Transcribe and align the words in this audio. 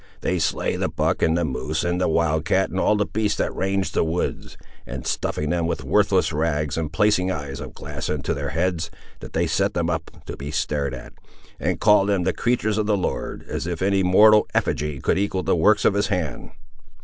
"They 0.21 0.39
slay 0.39 0.77
the 0.77 0.89
buck, 0.89 1.21
and 1.21 1.37
the 1.37 1.45
moose, 1.45 1.83
and 1.83 2.01
the 2.01 2.07
wild 2.09 2.43
cat, 2.43 2.71
and 2.71 2.79
all 2.79 2.95
the 2.95 3.05
beasts 3.05 3.37
that 3.37 3.55
range 3.55 3.91
the 3.91 4.03
woods, 4.03 4.57
and 4.87 5.05
stuffing 5.05 5.51
them 5.51 5.67
with 5.67 5.83
worthless 5.83 6.33
rags, 6.33 6.75
and 6.75 6.91
placing 6.91 7.29
eyes 7.29 7.59
of 7.59 7.75
glass 7.75 8.09
into 8.09 8.33
their 8.33 8.49
heads, 8.49 8.89
they 9.19 9.45
set 9.45 9.75
them 9.75 9.91
up 9.91 10.09
to 10.25 10.35
be 10.35 10.49
stared 10.49 10.95
at, 10.95 11.13
and 11.59 11.79
call 11.79 12.07
them 12.07 12.23
the 12.23 12.33
creatur's 12.33 12.79
of 12.79 12.87
the 12.87 12.97
Lord; 12.97 13.45
as 13.47 13.67
if 13.67 13.83
any 13.83 14.01
mortal 14.01 14.47
effigy 14.55 14.99
could 14.99 15.19
equal 15.19 15.43
the 15.43 15.55
works 15.55 15.85
of 15.85 15.93
his 15.93 16.07
hand!" 16.07 16.49